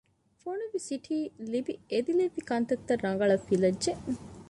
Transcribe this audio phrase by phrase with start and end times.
[0.41, 1.17] ފޮނުއްވި ސިޓި
[1.51, 3.91] ލިބި އެދިލެއްވި ކަންތައްތައް ރަގަޅަސް ފިލައްޖެ